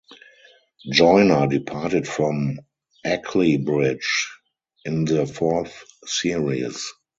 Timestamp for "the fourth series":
5.05-6.83